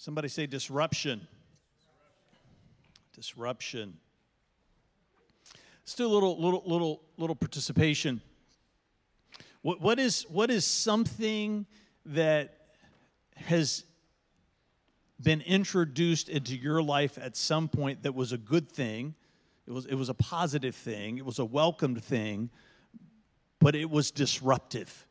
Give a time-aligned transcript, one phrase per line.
[0.00, 1.28] Somebody say disruption.
[3.14, 3.98] Disruption.
[5.82, 8.22] Let's do a little, little, little, little participation.
[9.60, 11.66] What, what is what is something
[12.06, 12.56] that
[13.36, 13.84] has
[15.22, 19.14] been introduced into your life at some point that was a good thing?
[19.66, 21.18] It was it was a positive thing.
[21.18, 22.48] It was a welcomed thing,
[23.58, 25.06] but it was disruptive.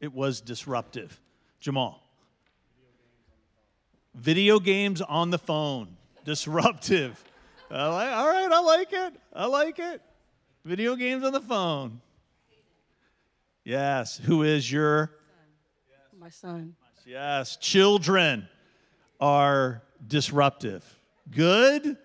[0.00, 1.20] It was disruptive.
[1.60, 2.09] Jamal.
[4.14, 5.96] Video games on the phone.
[6.24, 7.22] Disruptive.
[7.70, 9.14] I like, all right, I like it.
[9.32, 10.02] I like it.
[10.64, 12.00] Video games on the phone.
[13.64, 14.18] Yes.
[14.24, 15.12] Who is your?
[16.18, 16.74] My son.
[17.06, 17.56] Yes.
[17.56, 18.48] Children
[19.20, 20.84] are disruptive.
[21.30, 21.96] Good,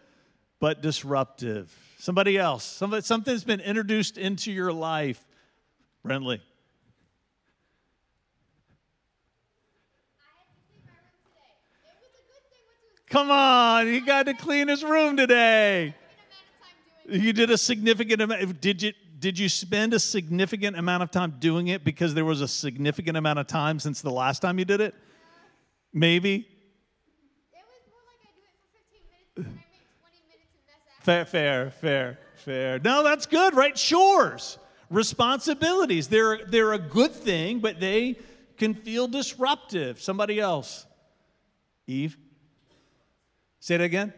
[0.59, 1.73] but disruptive.
[1.97, 2.63] Somebody else.
[2.63, 5.25] Somebody, something's been introduced into your life.
[6.05, 6.41] Brentley.
[13.15, 15.95] Come on, he got to clean his room today.
[17.07, 18.59] You did a significant amount.
[18.59, 22.41] Did you did you spend a significant amount of time doing it because there was
[22.41, 24.93] a significant amount of time since the last time you did it?
[25.93, 26.45] Maybe.
[30.99, 32.79] Fair, fair, fair, fair.
[32.79, 33.77] No, that's good, right?
[33.77, 34.57] Chores,
[34.89, 36.09] responsibilities.
[36.09, 38.19] They're they're a good thing, but they
[38.57, 40.01] can feel disruptive.
[40.01, 40.85] Somebody else.
[41.87, 42.17] Eve.
[43.65, 44.13] Say it again.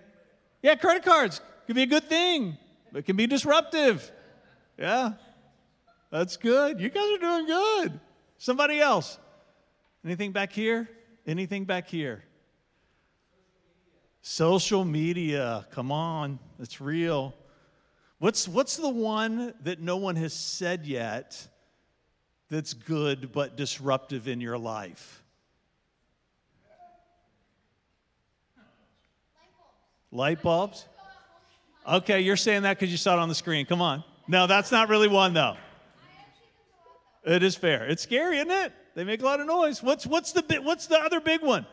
[0.62, 2.58] Yeah, credit cards can be a good thing,
[2.92, 4.12] but can be disruptive.
[4.78, 5.14] Yeah,
[6.12, 6.82] that's good.
[6.82, 7.98] You guys are doing good.
[8.38, 9.18] Somebody else.
[10.04, 10.90] Anything back here?
[11.26, 12.26] Anything back here?
[14.20, 15.66] Social media.
[15.72, 17.34] Come on, it's real.
[18.20, 21.48] What's, what's the one that no one has said yet
[22.50, 25.24] that's good but disruptive in your life?
[30.12, 30.86] Light bulbs?
[31.88, 33.66] Okay, you're saying that because you saw it on the screen.
[33.66, 34.04] Come on.
[34.28, 35.56] No, that's not really one, though.
[37.26, 37.86] It is fair.
[37.88, 38.74] It's scary, isn't it?
[38.96, 39.84] They make a lot of noise.
[39.84, 41.66] What's, what's, the, what's the other big one?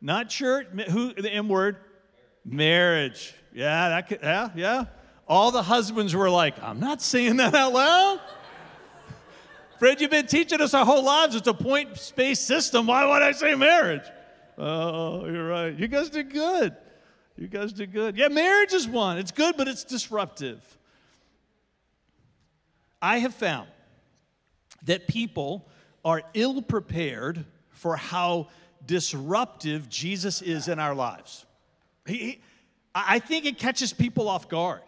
[0.00, 0.66] Not church.
[0.90, 1.76] Who, the M word?
[2.44, 3.34] Marriage.
[3.52, 4.84] Yeah, that could, yeah, yeah.
[5.26, 8.20] All the husbands were like, I'm not saying that out loud.
[9.78, 12.86] Fred, you've been teaching us our whole lives it's a point space system.
[12.86, 14.02] Why would I say marriage?
[14.58, 15.74] Oh, you're right.
[15.74, 16.76] You guys did good.
[17.40, 18.18] You guys did good.
[18.18, 19.16] Yeah, marriage is one.
[19.16, 20.62] It's good, but it's disruptive.
[23.00, 23.66] I have found
[24.82, 25.66] that people
[26.04, 28.48] are ill prepared for how
[28.84, 31.46] disruptive Jesus is in our lives.
[32.06, 32.40] He, he,
[32.94, 34.82] I think it catches people off guard.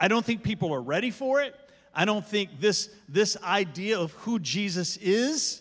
[0.00, 1.54] I don't think people are ready for it.
[1.94, 5.60] I don't think this, this idea of who Jesus is,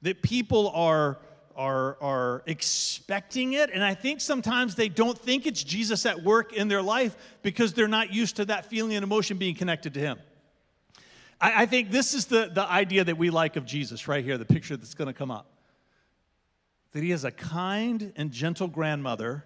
[0.00, 1.18] that people are
[1.56, 3.70] are, are expecting it.
[3.72, 7.72] And I think sometimes they don't think it's Jesus at work in their life because
[7.72, 10.18] they're not used to that feeling and emotion being connected to Him.
[11.40, 14.38] I, I think this is the, the idea that we like of Jesus right here,
[14.38, 15.46] the picture that's going to come up.
[16.92, 19.44] That He is a kind and gentle grandmother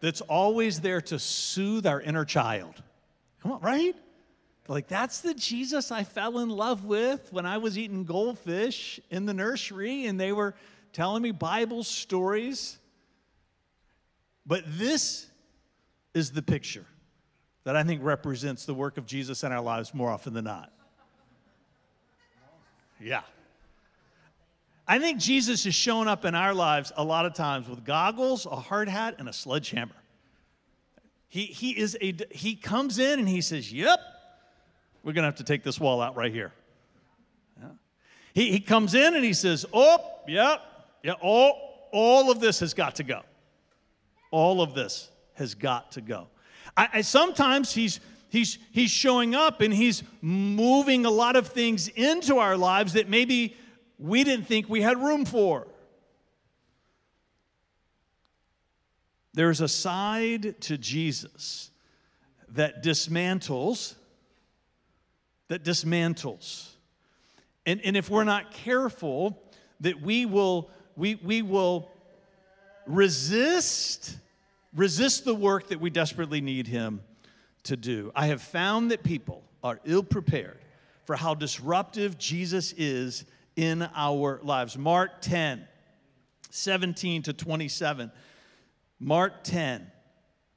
[0.00, 2.82] that's always there to soothe our inner child.
[3.42, 3.94] Come on, right?
[4.68, 9.24] Like, that's the Jesus I fell in love with when I was eating goldfish in
[9.24, 10.54] the nursery, and they were
[10.96, 12.78] telling me Bible stories.
[14.46, 15.26] But this
[16.14, 16.86] is the picture
[17.64, 20.72] that I think represents the work of Jesus in our lives more often than not.
[22.98, 23.20] Yeah.
[24.88, 28.46] I think Jesus has shown up in our lives a lot of times with goggles,
[28.46, 29.96] a hard hat, and a sledgehammer.
[31.28, 34.00] He, he, is a, he comes in and he says, Yep,
[35.02, 36.54] we're going to have to take this wall out right here.
[37.60, 37.68] Yeah.
[38.32, 40.62] He, he comes in and he says, Oh, yep,
[41.06, 43.22] yeah, all, all of this has got to go.
[44.32, 46.26] All of this has got to go.
[46.76, 51.86] I, I, sometimes he's, he's, he's showing up and he's moving a lot of things
[51.86, 53.56] into our lives that maybe
[54.00, 55.68] we didn't think we had room for.
[59.32, 61.70] There's a side to Jesus
[62.48, 63.94] that dismantles,
[65.46, 66.70] that dismantles.
[67.64, 69.40] And, and if we're not careful,
[69.80, 71.90] that we will we, we will
[72.86, 74.16] resist
[74.76, 77.00] resist the work that we desperately need him
[77.64, 78.12] to do.
[78.14, 80.58] I have found that people are ill prepared
[81.04, 83.24] for how disruptive Jesus is
[83.56, 84.76] in our lives.
[84.76, 85.66] Mark 10,
[86.50, 88.12] 17 to 27.
[89.00, 89.90] Mark 10,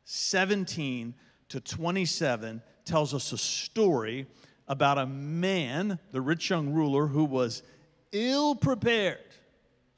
[0.03, 1.13] 17
[1.49, 4.27] to 27 tells us a story
[4.67, 7.63] about a man, the rich young ruler, who was
[8.11, 9.19] ill prepared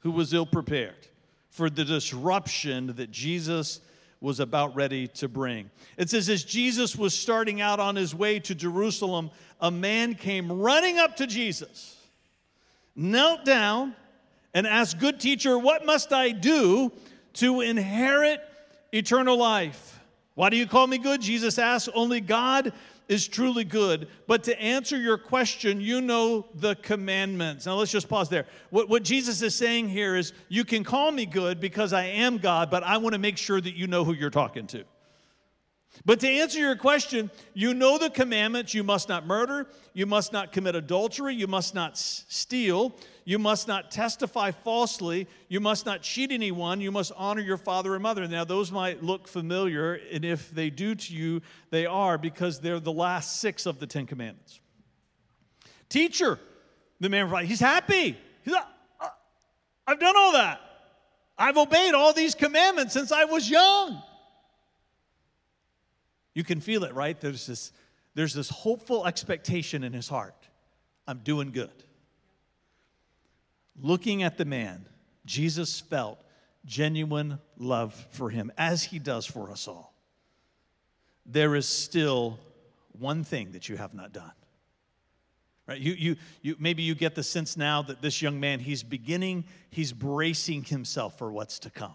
[0.02, 1.06] who was ill prepared
[1.50, 3.80] for the disruption that Jesus
[4.20, 5.70] was about ready to bring.
[5.96, 10.50] It says, as Jesus was starting out on his way to Jerusalem, a man came
[10.50, 11.96] running up to Jesus,
[12.94, 13.94] knelt down,
[14.54, 16.92] and asked, Good teacher, what must I do
[17.34, 18.40] to inherit
[18.92, 20.00] eternal life?
[20.34, 21.20] Why do you call me good?
[21.20, 21.88] Jesus asked.
[21.94, 22.72] Only God
[23.12, 24.08] is truly good.
[24.26, 27.66] But to answer your question, you know the commandments.
[27.66, 28.46] Now let's just pause there.
[28.70, 32.38] What, what Jesus is saying here is you can call me good because I am
[32.38, 34.84] God, but I want to make sure that you know who you're talking to.
[36.04, 40.32] But to answer your question, you know the commandments you must not murder, you must
[40.32, 46.02] not commit adultery, you must not steal, you must not testify falsely, you must not
[46.02, 48.26] cheat anyone, you must honor your father and mother.
[48.26, 51.40] Now, those might look familiar, and if they do to you,
[51.70, 54.60] they are because they're the last six of the Ten Commandments.
[55.88, 56.38] Teacher,
[56.98, 58.16] the man replied, he's happy.
[58.42, 58.62] He's uh,
[59.86, 60.60] I've done all that.
[61.38, 64.02] I've obeyed all these commandments since I was young.
[66.34, 67.20] You can feel it, right?
[67.20, 67.72] There's this,
[68.14, 70.48] there's this hopeful expectation in his heart.
[71.06, 71.70] I'm doing good.
[73.80, 74.86] Looking at the man,
[75.24, 76.22] Jesus felt
[76.64, 79.94] genuine love for him, as he does for us all.
[81.26, 82.38] There is still
[82.98, 84.32] one thing that you have not done.
[85.66, 85.80] Right?
[85.80, 89.44] You, you, you, maybe you get the sense now that this young man, he's beginning,
[89.70, 91.94] he's bracing himself for what's to come.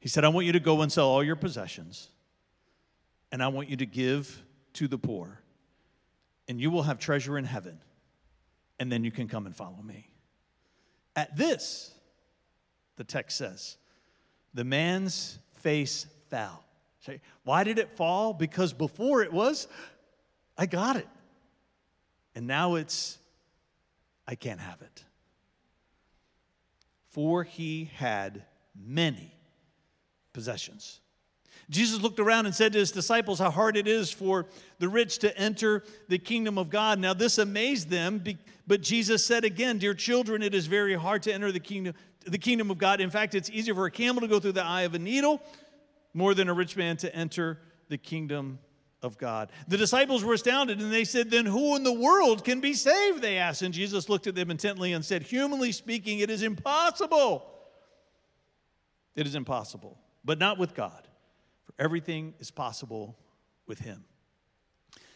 [0.00, 2.08] He said, I want you to go and sell all your possessions,
[3.32, 4.42] and I want you to give
[4.74, 5.40] to the poor,
[6.46, 7.80] and you will have treasure in heaven
[8.82, 10.10] and then you can come and follow me.
[11.14, 11.92] At this,
[12.96, 13.76] the text says,
[14.54, 16.64] the man's face fell.
[16.98, 18.34] Say, why did it fall?
[18.34, 19.68] Because before it was,
[20.58, 21.06] I got it.
[22.34, 23.18] And now it's,
[24.26, 25.04] I can't have it.
[27.10, 28.42] For he had
[28.74, 29.32] many
[30.32, 30.98] possessions.
[31.70, 34.46] Jesus looked around and said to his disciples how hard it is for
[34.78, 36.98] the rich to enter the kingdom of God.
[36.98, 38.22] Now, this amazed them,
[38.66, 41.94] but Jesus said again, Dear children, it is very hard to enter the kingdom,
[42.26, 43.00] the kingdom of God.
[43.00, 45.42] In fact, it's easier for a camel to go through the eye of a needle
[46.14, 47.58] more than a rich man to enter
[47.88, 48.58] the kingdom
[49.02, 49.50] of God.
[49.68, 53.20] The disciples were astounded and they said, Then who in the world can be saved?
[53.20, 53.62] They asked.
[53.62, 57.48] And Jesus looked at them intently and said, Humanly speaking, it is impossible.
[59.14, 61.08] It is impossible, but not with God.
[61.82, 63.18] Everything is possible
[63.66, 64.04] with him.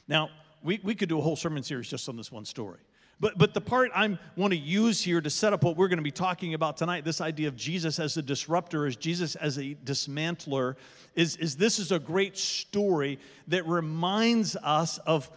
[0.09, 0.31] Now,
[0.65, 2.81] we, we could do a whole sermon series just on this one story.
[3.21, 5.99] But, but the part I want to use here to set up what we're going
[5.99, 9.59] to be talking about tonight, this idea of Jesus as a disruptor, as Jesus as
[9.59, 10.75] a dismantler,
[11.15, 15.31] is, is this is a great story that reminds us of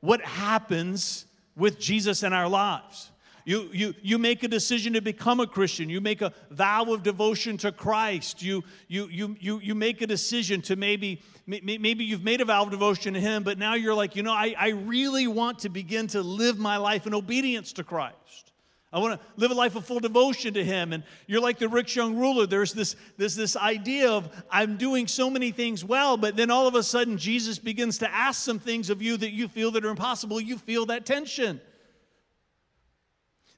[0.00, 3.10] what happens with Jesus in our lives.
[3.44, 5.88] You, you, you make a decision to become a Christian.
[5.88, 8.42] You make a vow of devotion to Christ.
[8.42, 12.64] You, you, you, you, you make a decision to maybe, maybe you've made a vow
[12.64, 15.68] of devotion to Him, but now you're like, you know, I, I really want to
[15.68, 18.52] begin to live my life in obedience to Christ.
[18.92, 20.92] I want to live a life of full devotion to Him.
[20.92, 22.46] And you're like the rich young ruler.
[22.46, 26.66] There's this, this, this idea of I'm doing so many things well, but then all
[26.66, 29.84] of a sudden Jesus begins to ask some things of you that you feel that
[29.84, 30.40] are impossible.
[30.40, 31.60] You feel that tension.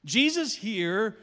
[0.05, 1.17] Jesus here,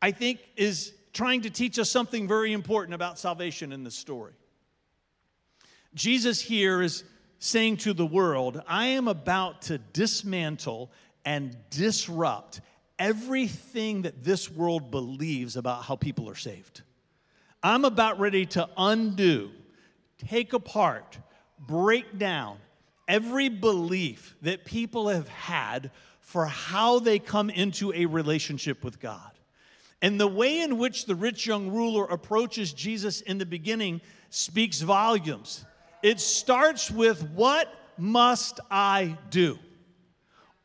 [0.00, 4.32] I think, is trying to teach us something very important about salvation in this story.
[5.94, 7.04] Jesus here is
[7.38, 10.90] saying to the world, I am about to dismantle
[11.24, 12.60] and disrupt
[12.98, 16.82] everything that this world believes about how people are saved.
[17.62, 19.50] I'm about ready to undo,
[20.28, 21.18] take apart,
[21.58, 22.58] break down
[23.08, 25.90] every belief that people have had
[26.24, 29.30] for how they come into a relationship with God.
[30.00, 34.00] And the way in which the rich young ruler approaches Jesus in the beginning
[34.30, 35.66] speaks volumes.
[36.02, 39.58] It starts with, What must I do?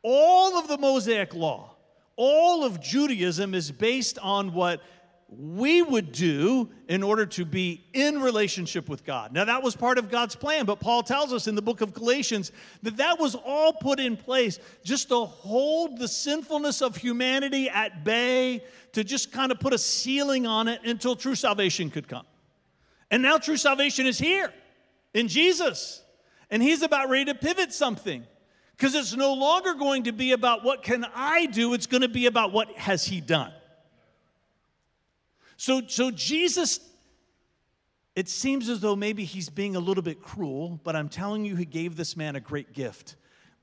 [0.02, 1.76] All of the Mosaic law,
[2.16, 4.82] all of Judaism is based on what
[5.30, 9.32] we would do in order to be in relationship with God.
[9.32, 11.94] Now, that was part of God's plan, but Paul tells us in the book of
[11.94, 12.50] Galatians
[12.82, 18.02] that that was all put in place just to hold the sinfulness of humanity at
[18.02, 22.26] bay, to just kind of put a ceiling on it until true salvation could come.
[23.08, 24.52] And now true salvation is here
[25.14, 26.02] in Jesus,
[26.50, 28.24] and He's about ready to pivot something.
[28.76, 32.08] Because it's no longer going to be about what can I do, it's going to
[32.08, 33.52] be about what has He done.
[35.60, 36.80] So, so Jesus,
[38.16, 41.54] it seems as though maybe he's being a little bit cruel, but I'm telling you,
[41.54, 43.16] he gave this man a great gift.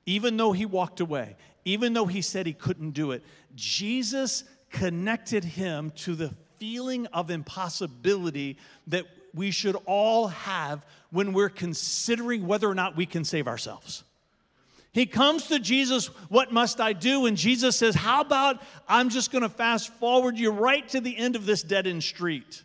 [0.06, 3.24] Even though he walked away, even though he said he couldn't do it,
[3.56, 11.48] Jesus connected him to the feeling of impossibility that we should all have when we're
[11.48, 14.04] considering whether or not we can save ourselves.
[14.92, 17.26] He comes to Jesus, What must I do?
[17.26, 21.16] And Jesus says, How about I'm just going to fast forward you right to the
[21.16, 22.64] end of this dead end street?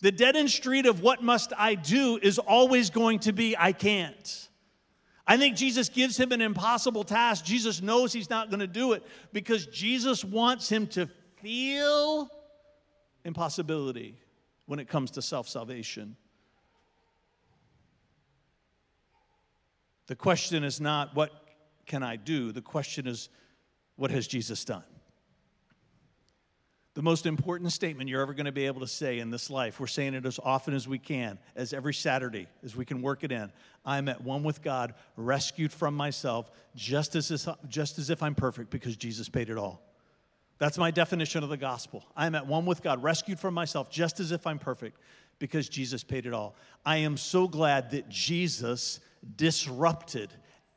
[0.00, 3.72] The dead end street of what must I do is always going to be, I
[3.72, 4.48] can't.
[5.26, 7.44] I think Jesus gives him an impossible task.
[7.44, 11.08] Jesus knows he's not going to do it because Jesus wants him to
[11.40, 12.28] feel
[13.24, 14.16] impossibility
[14.66, 16.16] when it comes to self salvation.
[20.08, 21.30] The question is not, what
[21.86, 22.52] can I do?
[22.52, 23.28] The question is,
[23.96, 24.84] what has Jesus done?
[26.94, 29.80] The most important statement you're ever going to be able to say in this life,
[29.80, 33.24] we're saying it as often as we can, as every Saturday, as we can work
[33.24, 33.50] it in.
[33.84, 38.68] I'm at one with God, rescued from myself, just as, just as if I'm perfect
[38.68, 39.80] because Jesus paid it all.
[40.58, 42.04] That's my definition of the gospel.
[42.14, 44.98] I am at one with God, rescued from myself, just as if I'm perfect,
[45.38, 46.54] because Jesus paid it all.
[46.84, 49.00] I am so glad that Jesus
[49.36, 50.30] disrupted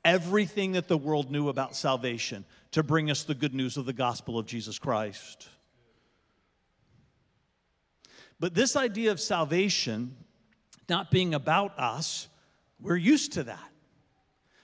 [0.05, 3.93] everything that the world knew about salvation to bring us the good news of the
[3.93, 5.49] gospel of Jesus Christ.
[8.39, 10.15] But this idea of salvation
[10.87, 12.27] not being about us,
[12.79, 13.71] we're used to that.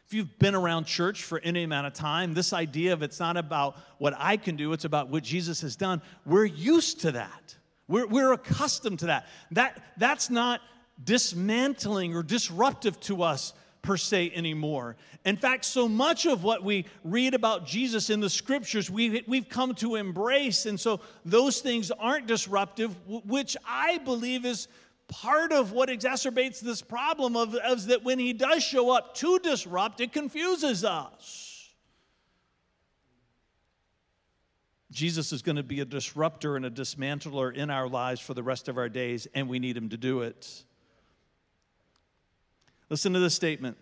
[0.05, 3.37] If you've been around church for any amount of time, this idea of it's not
[3.37, 7.55] about what I can do, it's about what Jesus has done, we're used to that.
[7.87, 9.27] We're, we're accustomed to that.
[9.51, 9.81] that.
[9.97, 10.61] That's not
[11.03, 14.95] dismantling or disruptive to us per se anymore.
[15.25, 19.49] In fact, so much of what we read about Jesus in the scriptures, we, we've
[19.49, 20.65] come to embrace.
[20.65, 24.67] And so those things aren't disruptive, which I believe is
[25.07, 29.39] part of what exacerbates this problem of, of that when he does show up to
[29.39, 31.51] disrupt, it confuses us.
[34.91, 38.43] Jesus is going to be a disruptor and a dismantler in our lives for the
[38.43, 40.65] rest of our days, and we need him to do it.
[42.91, 43.75] Listen to this statement.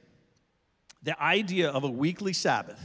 [1.04, 2.80] The idea of a weekly Sabbath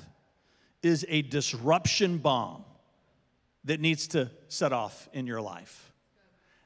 [0.83, 2.65] is a disruption bomb
[3.65, 5.93] that needs to set off in your life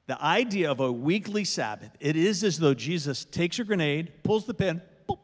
[0.08, 4.46] the idea of a weekly Sabbath, it is as though Jesus takes your grenade, pulls
[4.46, 5.18] the pin, boom,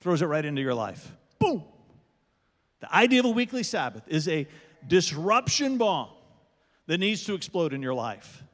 [0.00, 1.12] throws it right into your life.
[1.40, 1.64] Boom.
[2.78, 4.46] The idea of a weekly Sabbath is a
[4.86, 6.10] disruption bomb
[6.86, 8.44] that needs to explode in your life.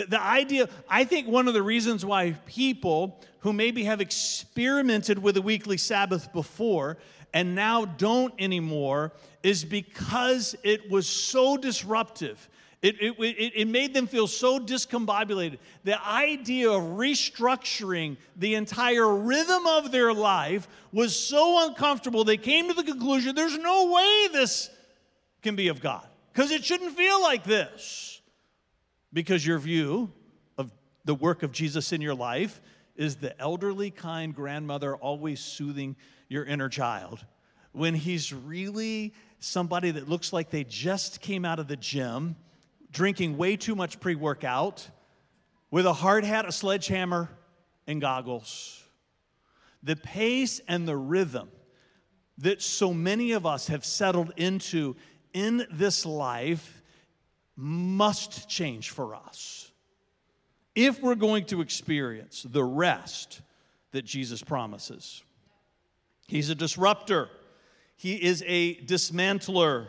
[0.00, 5.18] The, the idea, I think one of the reasons why people who maybe have experimented
[5.18, 6.96] with a weekly Sabbath before
[7.34, 12.48] and now don't anymore is because it was so disruptive
[12.82, 15.58] it, it, it, it, made them feel so discombobulated.
[15.84, 22.68] The idea of restructuring the entire rhythm of their life was so uncomfortable, they came
[22.68, 24.70] to the conclusion there's no way this
[25.42, 28.19] can be of God, because it shouldn't feel like this.
[29.12, 30.12] Because your view
[30.56, 30.70] of
[31.04, 32.60] the work of Jesus in your life
[32.96, 35.96] is the elderly, kind grandmother always soothing
[36.28, 37.24] your inner child
[37.72, 42.36] when he's really somebody that looks like they just came out of the gym
[42.92, 44.88] drinking way too much pre workout
[45.70, 47.28] with a hard hat, a sledgehammer,
[47.86, 48.82] and goggles.
[49.82, 51.48] The pace and the rhythm
[52.38, 54.96] that so many of us have settled into
[55.32, 56.79] in this life
[57.56, 59.70] must change for us
[60.74, 63.40] if we're going to experience the rest
[63.92, 65.22] that Jesus promises.
[66.26, 67.28] He's a disruptor,
[67.96, 69.88] He is a dismantler.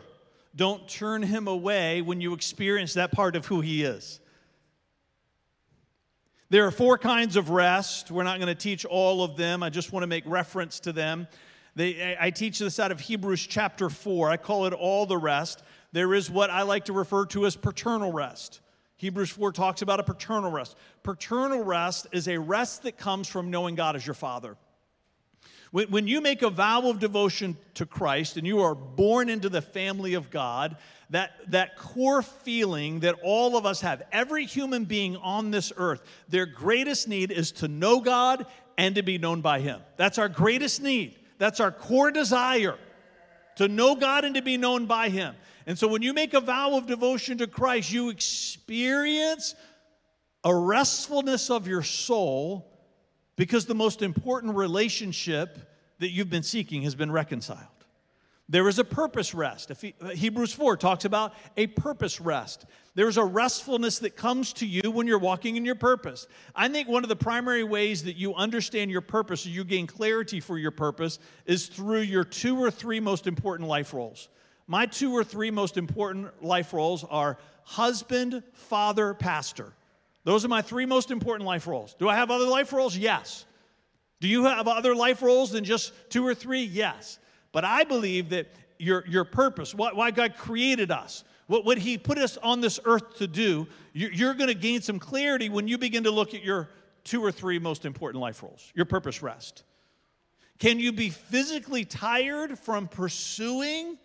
[0.54, 4.20] Don't turn him away when you experience that part of who he is.
[6.50, 8.10] There are four kinds of rest.
[8.10, 9.62] We're not going to teach all of them.
[9.62, 11.26] I just want to make reference to them.
[11.74, 14.28] They, I teach this out of Hebrews chapter 4.
[14.28, 15.62] I call it all the rest.
[15.92, 18.60] There is what I like to refer to as paternal rest.
[18.96, 20.76] Hebrews 4 talks about a paternal rest.
[21.02, 24.56] Paternal rest is a rest that comes from knowing God as your father.
[25.72, 29.62] When, you make a vow of devotion to Christ and you are born into the
[29.62, 30.76] family of God,
[31.08, 36.02] that, that core feeling that all of us have, every human being on this earth,
[36.28, 38.44] their greatest need is to know God
[38.76, 39.80] and to be known by Him.
[39.96, 41.16] That's our greatest need.
[41.38, 42.78] That's our core desire
[43.56, 45.34] to know God and to be known by Him.
[45.66, 49.54] And so when you make a vow of devotion to Christ, you experience
[50.44, 52.68] a restfulness of your soul
[53.36, 55.58] because the most important relationship
[56.00, 57.68] that you've been seeking has been reconciled.
[58.48, 59.72] There is a purpose rest.
[60.14, 62.66] Hebrews 4 talks about a purpose rest.
[62.94, 66.26] There's a restfulness that comes to you when you're walking in your purpose.
[66.54, 69.86] I think one of the primary ways that you understand your purpose or you gain
[69.86, 74.28] clarity for your purpose is through your two or three most important life roles.
[74.72, 79.74] My two or three most important life roles are husband, father, pastor.
[80.24, 81.92] Those are my three most important life roles.
[81.98, 82.96] Do I have other life roles?
[82.96, 83.44] Yes.
[84.20, 86.62] Do you have other life roles than just two or three?
[86.62, 87.18] Yes.
[87.52, 88.46] But I believe that
[88.78, 93.18] your, your purpose, why God created us, what, what He put us on this earth
[93.18, 96.42] to do, you're, you're going to gain some clarity when you begin to look at
[96.42, 96.70] your
[97.04, 98.72] two or three most important life roles.
[98.74, 99.64] Your purpose rest.
[100.58, 103.98] Can you be physically tired from pursuing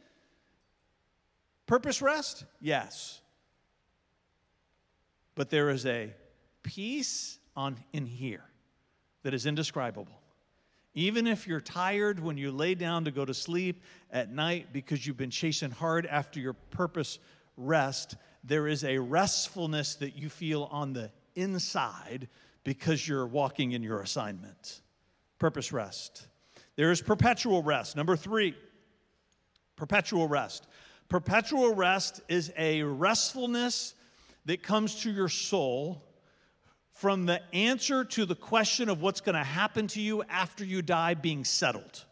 [1.68, 2.46] purpose rest?
[2.60, 3.22] Yes.
[5.36, 6.14] But there is a
[6.64, 8.44] peace on in here
[9.24, 10.20] that is indescribable.
[10.96, 15.06] Even if you're tired when you lay down to go to sleep at night because
[15.06, 17.20] you've been chasing hard after your purpose
[17.56, 22.28] rest, there is a restfulness that you feel on the inside
[22.64, 24.82] because you're walking in your assignment.
[25.40, 26.28] Purpose rest.
[26.76, 27.96] There is perpetual rest.
[27.96, 28.56] Number three,
[29.76, 30.67] perpetual rest.
[31.10, 33.94] Perpetual rest is a restfulness
[34.46, 36.04] that comes to your soul
[36.92, 40.82] from the answer to the question of what's going to happen to you after you
[40.82, 42.04] die being settled.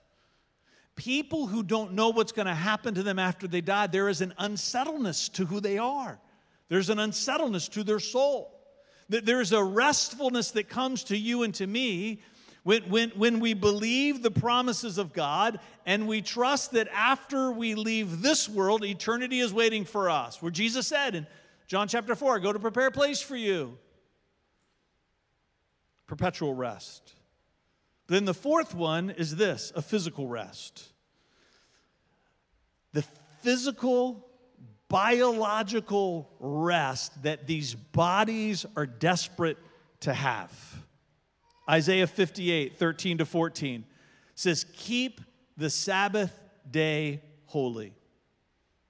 [0.95, 4.21] People who don't know what's going to happen to them after they die, there is
[4.21, 6.19] an unsettledness to who they are.
[6.69, 8.51] There's an unsettledness to their soul.
[9.09, 12.21] That There's a restfulness that comes to you and to me
[12.65, 17.75] when, when, when we believe the promises of God and we trust that after we
[17.75, 20.41] leave this world, eternity is waiting for us.
[20.41, 21.27] Where Jesus said in
[21.67, 23.77] John chapter 4, go to prepare a place for you.
[26.07, 27.13] Perpetual rest.
[28.07, 30.91] Then the fourth one is this a physical rest.
[32.93, 33.03] The
[33.43, 34.25] physical,
[34.89, 39.59] biological rest that these bodies are desperate
[39.99, 40.84] to have.
[41.69, 43.85] Isaiah 58, 13 to 14
[44.35, 45.21] says, Keep
[45.57, 46.31] the Sabbath
[46.69, 47.93] day holy.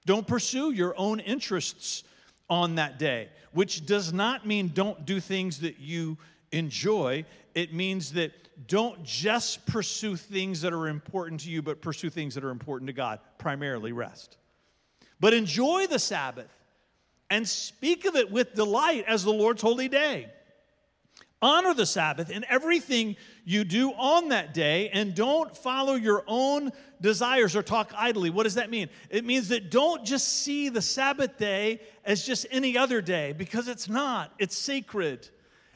[0.05, 2.03] Don't pursue your own interests
[2.50, 6.17] on that day, which does not mean don't do things that you
[6.51, 7.25] enjoy.
[7.53, 8.31] It means that
[8.68, 12.88] don't just pursue things that are important to you, but pursue things that are important
[12.88, 14.38] to God, primarily rest.
[15.20, 16.51] But enjoy the Sabbath
[17.29, 20.31] and speak of it with delight as the Lord's holy day.
[21.41, 26.71] Honor the Sabbath in everything you do on that day and don't follow your own
[27.01, 28.29] desires or talk idly.
[28.29, 28.89] What does that mean?
[29.09, 33.67] It means that don't just see the Sabbath day as just any other day because
[33.67, 35.29] it's not, it's sacred.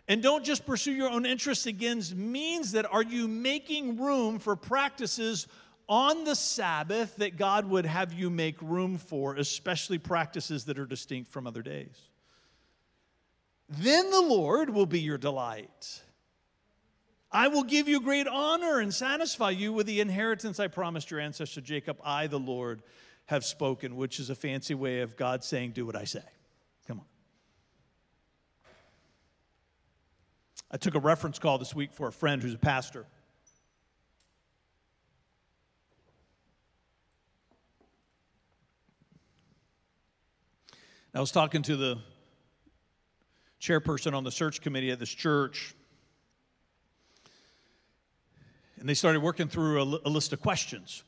[0.08, 4.56] And don't just pursue your own interests again means that are you making room for
[4.56, 5.46] practices
[5.88, 10.86] on the Sabbath that God would have you make room for, especially practices that are
[10.86, 12.09] distinct from other days?
[13.70, 16.02] Then the Lord will be your delight.
[17.32, 21.20] I will give you great honor and satisfy you with the inheritance I promised your
[21.20, 22.00] ancestor Jacob.
[22.04, 22.82] I, the Lord,
[23.28, 26.24] have spoken, which is a fancy way of God saying, Do what I say.
[26.88, 27.06] Come on.
[30.72, 33.06] I took a reference call this week for a friend who's a pastor.
[41.14, 42.00] I was talking to the
[43.62, 45.74] chairperson on the search committee at this church.
[48.80, 51.04] And they started working through a, a list of questions.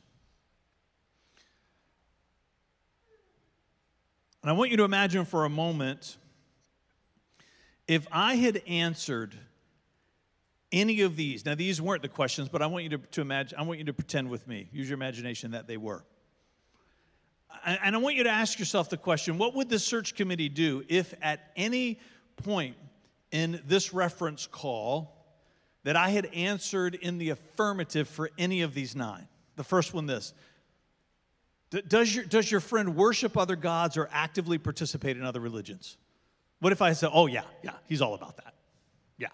[4.42, 6.18] And I want you to imagine for a moment
[7.88, 9.36] if I had answered
[10.72, 11.46] any of these.
[11.46, 13.86] Now, these weren't the questions, but I want you to, to imagine, I want you
[13.86, 16.04] to pretend with me, use your imagination that they were.
[17.66, 20.84] And I want you to ask yourself the question what would the search committee do
[20.88, 22.00] if at any
[22.42, 22.76] point
[23.32, 25.18] in this reference call
[25.84, 29.28] that I had answered in the affirmative for any of these nine.
[29.56, 30.34] The first one this
[31.88, 35.98] does your, does your friend worship other gods or actively participate in other religions?
[36.60, 38.54] What if I said, oh, yeah, yeah, he's all about that?
[39.18, 39.30] Yeah.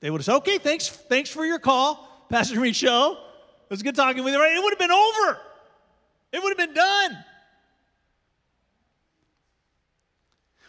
[0.00, 3.12] They would have said, okay, thanks, thanks for your call, Pastor Michaud.
[3.12, 4.40] It was good talking with you.
[4.40, 4.56] right?
[4.56, 5.38] It would have been over,
[6.32, 7.24] it would have been done.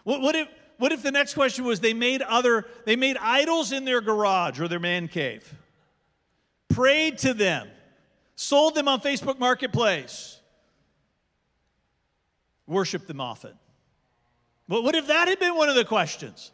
[0.04, 0.48] What, what, if,
[0.80, 4.60] what if the next question was they made other they made idols in their garage
[4.60, 5.54] or their man cave?
[6.70, 7.68] Prayed to them,
[8.36, 10.40] sold them on Facebook Marketplace,
[12.66, 13.54] worshiped them often.
[14.70, 16.52] But what if that had been one of the questions?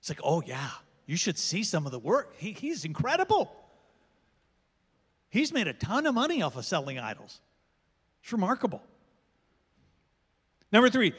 [0.00, 0.70] It's like, oh yeah,
[1.06, 2.34] you should see some of the work.
[2.38, 3.54] He, he's incredible.
[5.28, 7.40] He's made a ton of money off of selling idols.
[8.22, 8.82] It's remarkable.
[10.72, 11.14] Number three,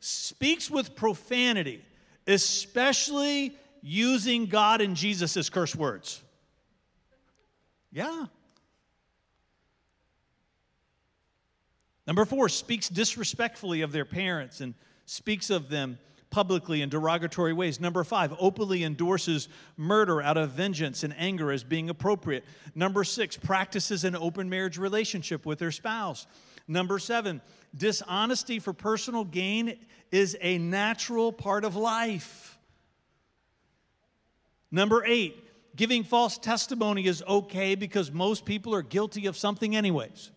[0.00, 1.82] speaks with profanity,
[2.26, 6.22] especially using God and Jesus as curse words.
[7.92, 8.26] Yeah.
[12.06, 14.74] Number four, speaks disrespectfully of their parents and
[15.06, 15.98] speaks of them
[16.30, 17.80] publicly in derogatory ways.
[17.80, 22.44] Number five, openly endorses murder out of vengeance and anger as being appropriate.
[22.74, 26.26] Number six, practices an open marriage relationship with their spouse.
[26.68, 27.40] Number seven,
[27.76, 29.78] dishonesty for personal gain
[30.10, 32.58] is a natural part of life.
[34.70, 35.36] Number eight,
[35.76, 40.30] giving false testimony is okay because most people are guilty of something, anyways.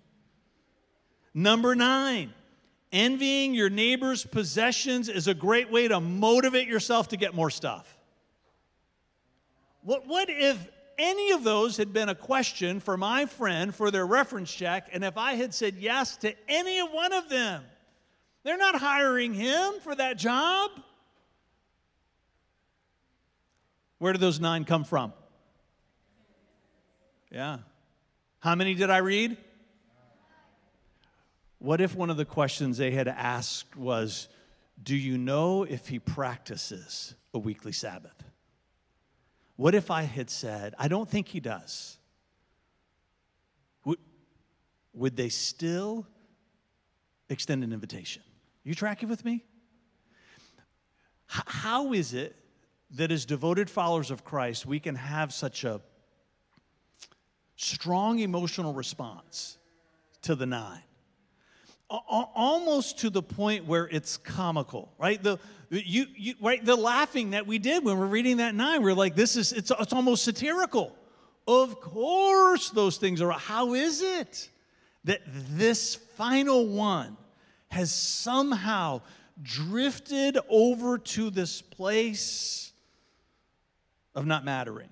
[1.33, 2.33] Number nine,
[2.91, 7.97] envying your neighbor's possessions is a great way to motivate yourself to get more stuff.
[9.81, 10.57] What, what if
[10.97, 15.03] any of those had been a question for my friend for their reference check, and
[15.03, 17.63] if I had said yes to any one of them?
[18.43, 20.71] They're not hiring him for that job.
[23.99, 25.13] Where did those nine come from?
[27.31, 27.59] Yeah.
[28.39, 29.37] How many did I read?
[31.59, 34.27] What if one of the questions they had asked was,
[34.81, 38.21] Do you know if he practices a weekly Sabbath?
[39.55, 41.97] What if I had said, I don't think he does?
[43.85, 43.99] Would,
[44.93, 46.07] would they still
[47.29, 48.23] extend an invitation?
[48.63, 49.43] You tracking with me?
[51.33, 52.35] H- how is it
[52.91, 55.81] that as devoted followers of Christ, we can have such a
[57.55, 59.57] strong emotional response
[60.23, 60.81] to the nine?
[61.89, 65.21] Almost to the point where it's comical, right?
[65.21, 68.93] The you, you right the laughing that we did when we're reading that nine, we're
[68.93, 70.95] like, this is it's it's almost satirical.
[71.47, 73.31] Of course, those things are.
[73.31, 74.49] How is it
[75.03, 77.17] that this final one
[77.69, 79.01] has somehow
[79.41, 82.71] drifted over to this place
[84.15, 84.89] of not mattering?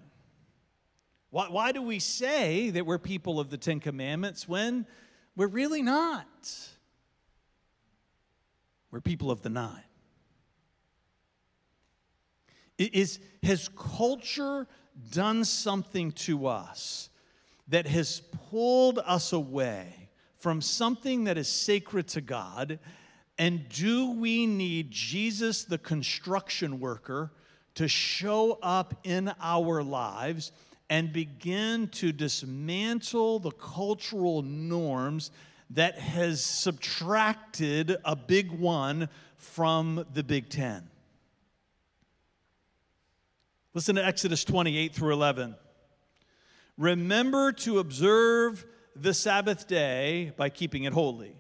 [1.30, 4.86] Why, why do we say that we're people of the Ten Commandments when
[5.36, 6.27] we're really not?
[8.91, 9.84] We're people of the nine.
[12.77, 14.67] Is, has culture
[15.12, 17.10] done something to us
[17.67, 22.80] that has pulled us away from something that is sacred to God?
[23.38, 27.32] And do we need Jesus, the construction worker,
[27.75, 30.51] to show up in our lives
[30.89, 35.32] and begin to dismantle the cultural norms
[35.73, 40.89] that has subtracted a big one from the Big Ten.
[43.73, 45.55] Listen to Exodus 28 through 11.
[46.77, 51.36] Remember to observe the Sabbath day by keeping it holy.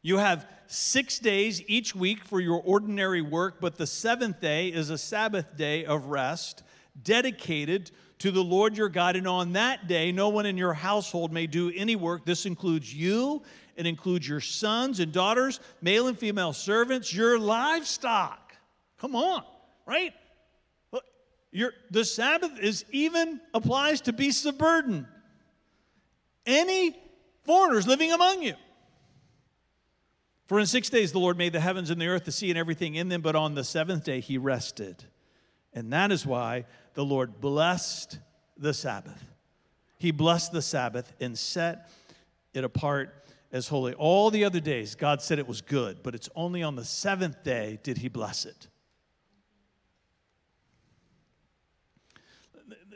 [0.00, 4.88] You have six days each week for your ordinary work, but the seventh day is
[4.88, 6.62] a Sabbath day of rest
[7.00, 7.90] dedicated
[8.22, 9.16] to the Lord your God.
[9.16, 12.24] And on that day, no one in your household may do any work.
[12.24, 13.42] This includes you,
[13.74, 18.54] it includes your sons and daughters, male and female servants, your livestock.
[18.98, 19.42] Come on,
[19.86, 20.12] right?
[21.50, 25.08] Your, the Sabbath is even applies to beasts of burden.
[26.46, 26.96] Any
[27.42, 28.54] foreigners living among you.
[30.46, 32.58] For in six days the Lord made the heavens and the earth, the sea, and
[32.58, 35.04] everything in them, but on the seventh day he rested.
[35.74, 38.18] And that is why the Lord blessed
[38.56, 39.24] the Sabbath.
[39.98, 41.90] He blessed the Sabbath and set
[42.54, 43.94] it apart as holy.
[43.94, 47.44] All the other days, God said it was good, but it's only on the seventh
[47.44, 48.68] day did He bless it.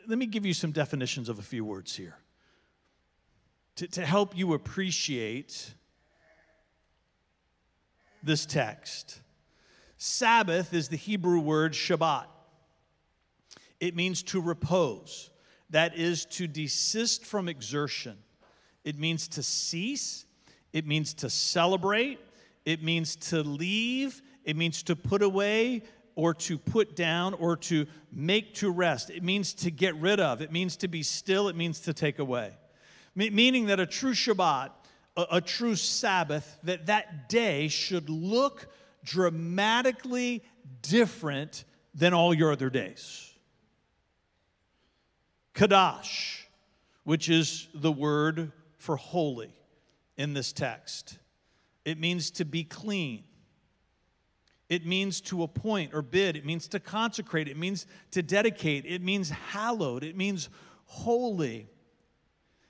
[0.08, 2.16] Let me give you some definitions of a few words here
[3.76, 5.74] to, to help you appreciate
[8.22, 9.20] this text.
[9.98, 12.26] Sabbath is the Hebrew word Shabbat.
[13.80, 15.30] It means to repose,
[15.70, 18.16] that is, to desist from exertion.
[18.84, 20.24] It means to cease,
[20.72, 22.20] it means to celebrate,
[22.64, 25.82] it means to leave, it means to put away
[26.14, 29.10] or to put down or to make to rest.
[29.10, 32.18] It means to get rid of, it means to be still, it means to take
[32.18, 32.52] away.
[33.14, 34.70] meaning that a true Shabbat,
[35.16, 38.68] a, a true Sabbath, that that day should look
[39.04, 40.42] dramatically
[40.82, 43.32] different than all your other days.
[45.56, 46.42] Kadash,
[47.04, 49.52] which is the word for holy
[50.18, 51.18] in this text.
[51.84, 53.24] It means to be clean.
[54.68, 56.36] It means to appoint or bid.
[56.36, 57.48] It means to consecrate.
[57.48, 58.84] It means to dedicate.
[58.84, 60.04] It means hallowed.
[60.04, 60.50] It means
[60.84, 61.68] holy.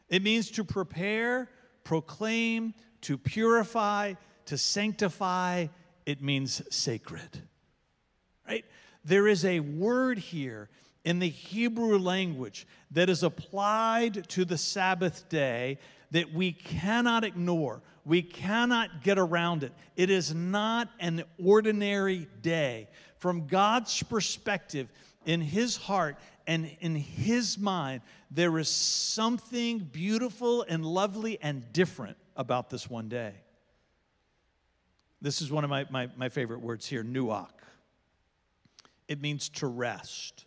[0.08, 1.50] It means to prepare,
[1.82, 5.66] proclaim, to purify, to sanctify.
[6.04, 7.42] It means sacred.
[8.46, 8.64] Right?
[9.04, 10.68] There is a word here
[11.06, 15.78] in the Hebrew language that is applied to the Sabbath day
[16.10, 17.80] that we cannot ignore.
[18.04, 19.72] We cannot get around it.
[19.94, 22.88] It is not an ordinary day.
[23.18, 24.88] From God's perspective,
[25.24, 32.16] in His heart and in His mind, there is something beautiful and lovely and different
[32.34, 33.32] about this one day.
[35.22, 37.50] This is one of my, my, my favorite words here, nuach.
[39.06, 40.45] It means to rest.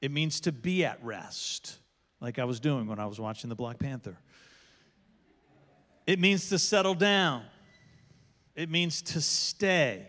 [0.00, 1.78] It means to be at rest,
[2.20, 4.18] like I was doing when I was watching the Black Panther.
[6.06, 7.42] It means to settle down.
[8.54, 10.06] It means to stay.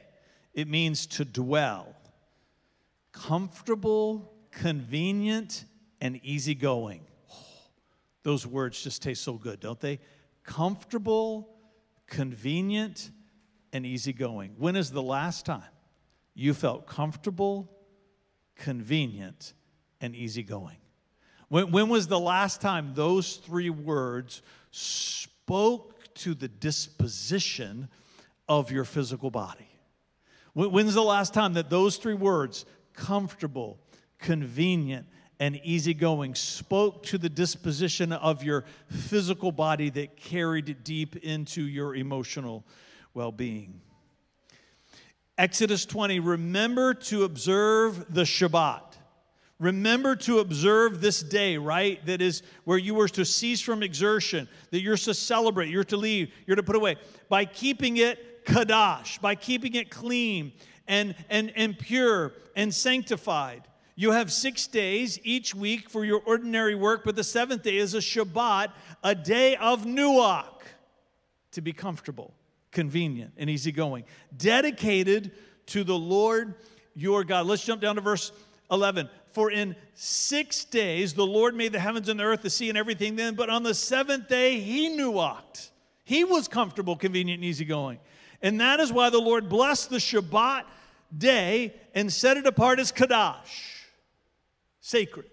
[0.54, 1.95] It means to dwell.
[3.12, 5.65] Comfortable, convenient,
[6.02, 7.02] and easygoing.
[7.32, 7.36] Oh,
[8.23, 9.99] those words just taste so good, don't they?
[10.43, 11.49] Comfortable,
[12.08, 13.12] convenient,
[13.73, 14.56] and easygoing.
[14.58, 15.63] When is the last time
[16.34, 17.69] you felt comfortable,
[18.56, 19.54] convenient,
[20.01, 20.77] and easygoing?
[21.49, 27.89] When, when was the last time those three words spoke to the disposition
[28.47, 29.67] of your physical body?
[30.53, 33.79] When, when's the last time that those three words, comfortable,
[34.19, 35.07] convenient,
[35.39, 41.95] and easygoing, spoke to the disposition of your physical body that carried deep into your
[41.95, 42.65] emotional
[43.13, 43.81] well being?
[45.38, 48.88] Exodus 20, remember to observe the Shabbat.
[49.60, 52.04] Remember to observe this day, right?
[52.06, 55.98] That is where you were to cease from exertion, that you're to celebrate, you're to
[55.98, 56.95] leave, you're to put away.
[57.28, 60.54] By keeping it kadash, by keeping it clean
[60.88, 63.63] and, and, and pure and sanctified.
[63.95, 67.93] You have six days each week for your ordinary work, but the seventh day is
[67.93, 68.72] a Shabbat,
[69.04, 70.45] a day of Nuach,
[71.52, 72.34] to be comfortable,
[72.72, 74.06] convenient, and easygoing,
[74.38, 75.32] dedicated
[75.67, 76.56] to the Lord
[76.95, 77.45] your God.
[77.45, 78.32] Let's jump down to verse
[78.72, 79.10] 11.
[79.31, 82.77] For in six days the Lord made the heavens and the earth, the sea, and
[82.77, 85.69] everything then, but on the seventh day he nuached.
[86.03, 87.99] He was comfortable, convenient, and easygoing.
[88.41, 90.63] And that is why the Lord blessed the Shabbat
[91.15, 93.83] day and set it apart as Kadash,
[94.79, 95.29] sacred,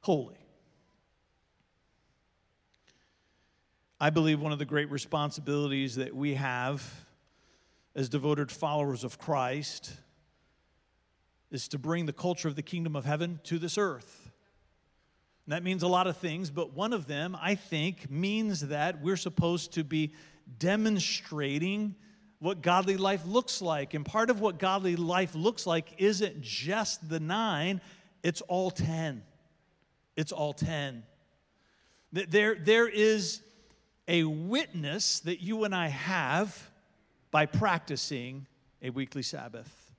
[0.00, 0.36] holy.
[4.00, 7.06] I believe one of the great responsibilities that we have
[7.94, 9.92] as devoted followers of Christ
[11.50, 14.30] is to bring the culture of the kingdom of heaven to this earth.
[15.46, 19.02] And that means a lot of things, but one of them, I think, means that
[19.02, 20.12] we're supposed to be
[20.58, 21.96] demonstrating
[22.38, 23.94] what godly life looks like.
[23.94, 27.80] And part of what godly life looks like isn't just the nine,
[28.22, 29.22] it's all 10.
[30.16, 31.02] It's all 10.
[32.12, 33.40] There, there is
[34.08, 36.70] a witness that you and I have
[37.30, 38.46] by practicing
[38.82, 39.89] a weekly Sabbath.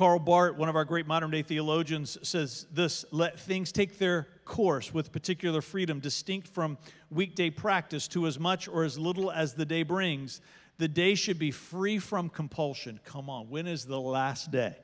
[0.00, 4.28] Karl Barth, one of our great modern day theologians, says this let things take their
[4.46, 6.78] course with particular freedom, distinct from
[7.10, 10.40] weekday practice, to as much or as little as the day brings.
[10.78, 12.98] The day should be free from compulsion.
[13.04, 14.74] Come on, when is the last day?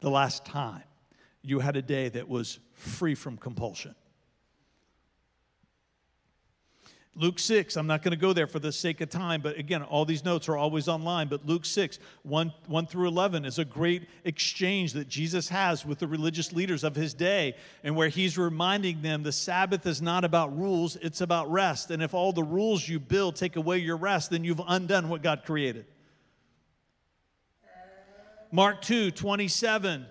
[0.00, 0.84] The last time
[1.42, 3.94] you had a day that was free from compulsion?
[7.16, 9.82] Luke 6, I'm not going to go there for the sake of time, but again,
[9.82, 11.26] all these notes are always online.
[11.26, 15.98] But Luke 6, 1, 1 through 11, is a great exchange that Jesus has with
[15.98, 20.24] the religious leaders of his day, and where he's reminding them the Sabbath is not
[20.24, 21.90] about rules, it's about rest.
[21.90, 25.20] And if all the rules you build take away your rest, then you've undone what
[25.20, 25.86] God created.
[28.52, 30.06] Mark 2, 27,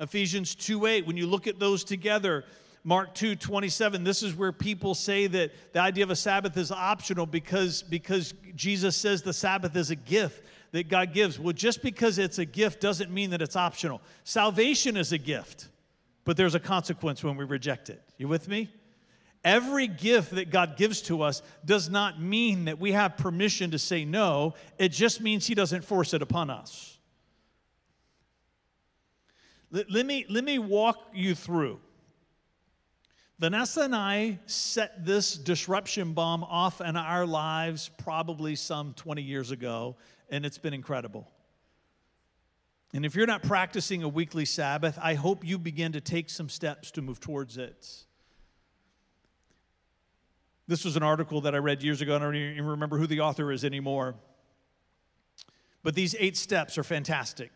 [0.00, 2.44] Ephesians 2, 8, when you look at those together,
[2.84, 6.72] Mark 2 27, this is where people say that the idea of a Sabbath is
[6.72, 11.38] optional because, because Jesus says the Sabbath is a gift that God gives.
[11.38, 14.00] Well, just because it's a gift doesn't mean that it's optional.
[14.24, 15.68] Salvation is a gift,
[16.24, 18.02] but there's a consequence when we reject it.
[18.18, 18.68] You with me?
[19.44, 23.78] Every gift that God gives to us does not mean that we have permission to
[23.78, 26.98] say no, it just means He doesn't force it upon us.
[29.70, 31.80] Let, let me, let me walk you through
[33.38, 39.50] Vanessa and I set this disruption bomb off in our lives probably some 20 years
[39.50, 39.96] ago,
[40.30, 41.28] and it's been incredible.
[42.94, 46.48] And if you're not practicing a weekly Sabbath, I hope you begin to take some
[46.48, 48.04] steps to move towards it.
[50.68, 52.14] This was an article that I read years ago.
[52.14, 54.14] and I don't even remember who the author is anymore.
[55.82, 57.50] But these eight steps are fantastic.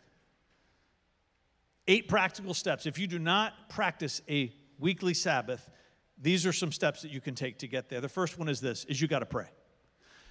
[1.87, 2.87] Eight practical steps.
[2.87, 5.69] If you do not practice a weekly Sabbath,
[6.21, 8.01] these are some steps that you can take to get there.
[8.01, 9.49] The first one is this is you got to pray.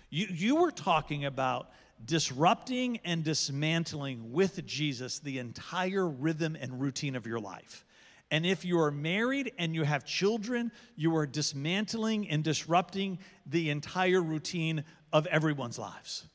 [0.09, 1.69] You, you were talking about
[2.03, 7.85] disrupting and dismantling with Jesus the entire rhythm and routine of your life.
[8.31, 13.69] And if you are married and you have children, you are dismantling and disrupting the
[13.69, 16.27] entire routine of everyone's lives.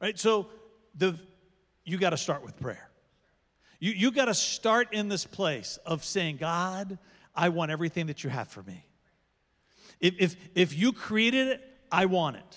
[0.00, 0.18] Right?
[0.18, 0.48] So
[0.94, 1.18] the
[1.84, 2.87] you got to start with prayer.
[3.78, 6.98] You, you got to start in this place of saying, God,
[7.34, 8.84] I want everything that you have for me.
[10.00, 12.56] If, if, if you created it, I want it.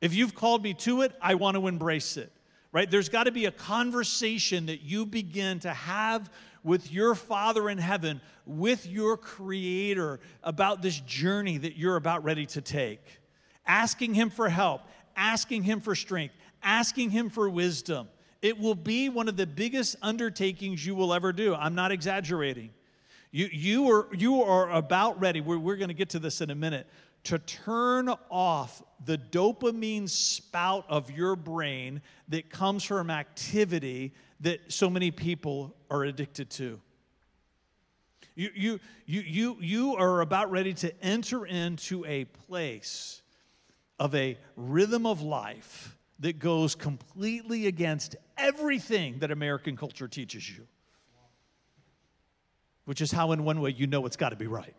[0.00, 2.32] If you've called me to it, I want to embrace it.
[2.72, 2.90] Right?
[2.90, 6.30] There's got to be a conversation that you begin to have
[6.62, 12.44] with your Father in heaven, with your Creator about this journey that you're about ready
[12.46, 13.00] to take.
[13.66, 14.82] Asking Him for help,
[15.16, 18.08] asking Him for strength, asking Him for wisdom.
[18.42, 21.54] It will be one of the biggest undertakings you will ever do.
[21.54, 22.70] I'm not exaggerating.
[23.30, 26.50] You, you, are, you are about ready, we're, we're going to get to this in
[26.50, 26.86] a minute,
[27.24, 34.88] to turn off the dopamine spout of your brain that comes from activity that so
[34.88, 36.80] many people are addicted to.
[38.36, 43.22] You, you, you, you, you are about ready to enter into a place
[43.98, 50.66] of a rhythm of life that goes completely against everything that American culture teaches you,
[52.84, 54.74] which is how, in one way, you know it's got to be right.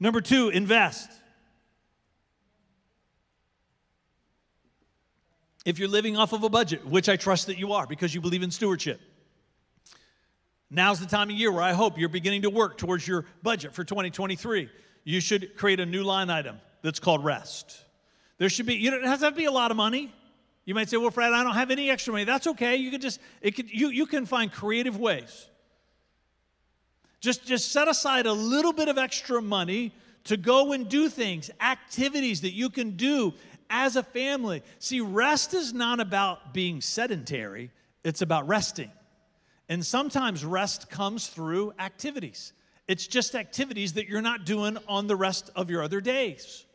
[0.00, 1.10] Number two, invest.
[5.64, 8.20] If you're living off of a budget, which I trust that you are because you
[8.20, 9.00] believe in stewardship,
[10.70, 13.72] now's the time of year where I hope you're beginning to work towards your budget
[13.72, 14.68] for 2023.
[15.04, 17.84] You should create a new line item that's called rest.
[18.42, 20.12] There should be, you it has to be a lot of money.
[20.64, 22.24] You might say, well, Fred, I don't have any extra money.
[22.24, 22.74] That's okay.
[22.74, 25.48] You can just, it could, you, you can find creative ways.
[27.20, 31.52] Just, just set aside a little bit of extra money to go and do things,
[31.60, 33.32] activities that you can do
[33.70, 34.64] as a family.
[34.80, 37.70] See, rest is not about being sedentary,
[38.02, 38.90] it's about resting.
[39.68, 42.54] And sometimes rest comes through activities.
[42.88, 46.66] It's just activities that you're not doing on the rest of your other days.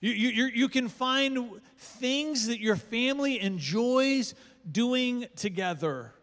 [0.00, 4.34] You, you, you can find things that your family enjoys
[4.70, 6.14] doing together.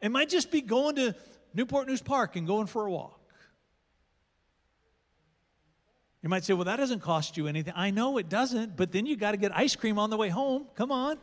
[0.00, 1.14] It might just be going to
[1.52, 3.20] Newport News Park and going for a walk.
[6.22, 7.74] You might say, well, that doesn't cost you anything.
[7.76, 10.30] I know it doesn't, but then you got to get ice cream on the way
[10.30, 10.66] home.
[10.74, 11.18] Come on.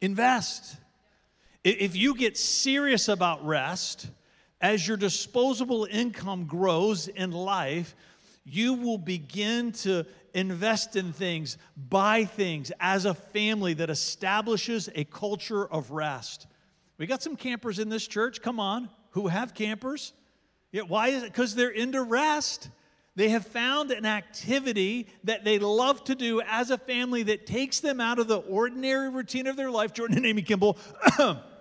[0.00, 0.76] Invest.
[1.62, 4.08] If you get serious about rest,
[4.60, 7.94] as your disposable income grows in life,
[8.44, 15.04] you will begin to invest in things, buy things as a family that establishes a
[15.04, 16.46] culture of rest.
[16.98, 20.12] We got some campers in this church, come on, who have campers.
[20.72, 21.32] Yeah, why is it?
[21.32, 22.70] Because they're into rest.
[23.16, 27.80] They have found an activity that they love to do as a family that takes
[27.80, 29.92] them out of the ordinary routine of their life.
[29.94, 30.78] Jordan and Amy Kimball.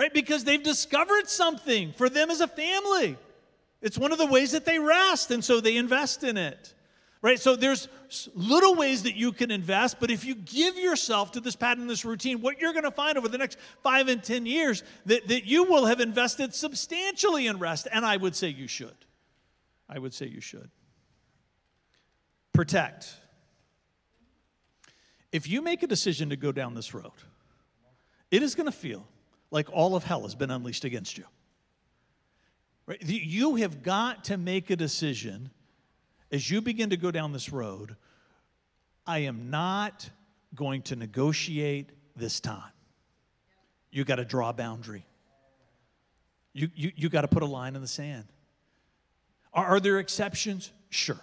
[0.00, 0.14] right?
[0.14, 3.18] Because they've discovered something for them as a family.
[3.82, 6.72] It's one of the ways that they rest, and so they invest in it.
[7.20, 7.38] Right?
[7.38, 7.86] So there's
[8.34, 12.06] little ways that you can invest, but if you give yourself to this pattern, this
[12.06, 15.44] routine, what you're going to find over the next five and 10 years, that, that
[15.44, 17.86] you will have invested substantially in rest.
[17.92, 18.96] And I would say you should.
[19.86, 20.70] I would say you should.
[22.54, 23.12] Protect.
[25.30, 27.12] If you make a decision to go down this road,
[28.30, 29.06] it is going to feel
[29.50, 31.24] like all of hell has been unleashed against you.
[32.86, 33.02] Right?
[33.02, 35.50] You have got to make a decision
[36.32, 37.96] as you begin to go down this road.
[39.06, 40.08] I am not
[40.54, 42.72] going to negotiate this time.
[43.90, 45.04] You got to draw a boundary.
[46.52, 48.26] You, you, you got to put a line in the sand.
[49.52, 50.72] Are, are there exceptions?
[50.90, 51.20] Sure.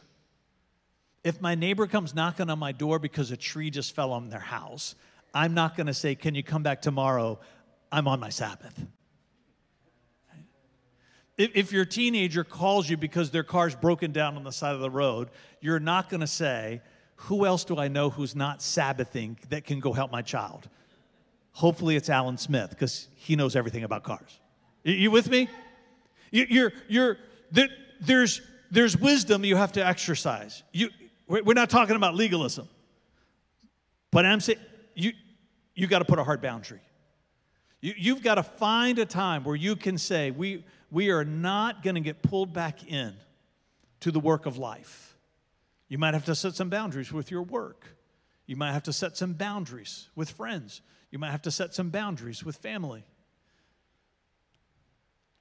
[1.23, 4.39] If my neighbor comes knocking on my door because a tree just fell on their
[4.39, 4.95] house,
[5.33, 7.39] I'm not going to say, Can you come back tomorrow?
[7.91, 8.85] I'm on my Sabbath.
[11.37, 14.89] If, your teenager calls you because their car's broken down on the side of the
[14.89, 15.29] road,
[15.61, 16.81] you're not going to say,
[17.15, 20.67] Who else do I know who's not Sabbathing that can go help my child?
[21.51, 24.39] Hopefully, it's Alan Smith because he knows everything about cars.
[24.83, 25.47] You with me?
[26.31, 27.17] You're, you're,
[27.51, 27.69] there,
[28.01, 28.41] there's,
[28.71, 30.63] there's wisdom you have to exercise.
[30.71, 30.89] You,
[31.27, 32.67] we're not talking about legalism,
[34.11, 34.59] but I'm saying
[34.95, 35.11] you,
[35.75, 36.81] you got to put a hard boundary.
[37.81, 41.83] You, you've got to find a time where you can say, we, we are not
[41.83, 43.13] going to get pulled back in
[43.99, 45.15] to the work of life.
[45.87, 47.85] You might have to set some boundaries with your work.
[48.45, 50.81] You might have to set some boundaries with friends.
[51.11, 53.03] You might have to set some boundaries with family.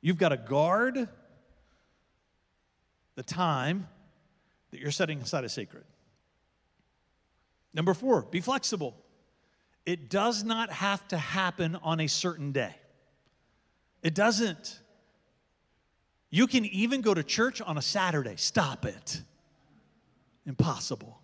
[0.01, 1.09] You've got to guard
[3.17, 3.89] the time
[4.71, 5.85] that you're setting aside as sacred.
[7.73, 8.95] Number four, be flexible.
[9.87, 12.75] It does not have to happen on a certain day.
[14.03, 14.81] It doesn't.
[16.29, 18.35] You can even go to church on a Saturday.
[18.37, 19.23] Stop it.
[20.45, 21.21] Impossible.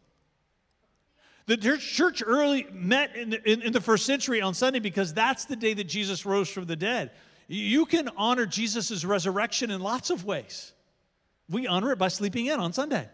[1.47, 5.45] The church early met in the, in, in the first century on Sunday because that's
[5.45, 7.11] the day that Jesus rose from the dead.
[7.49, 10.73] You can honor Jesus' resurrection in lots of ways.
[11.51, 13.09] We honor it by sleeping in on Sunday.